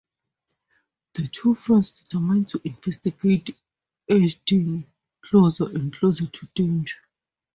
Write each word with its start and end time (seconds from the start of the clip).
The 1.13 1.27
two 1.27 1.53
friends 1.53 1.91
determine 1.91 2.45
to 2.45 2.61
investigate, 2.63 3.55
edging 4.09 4.87
closer 5.21 5.65
and 5.65 5.93
closer 5.93 6.25
to 6.25 6.47
danger. 6.55 6.97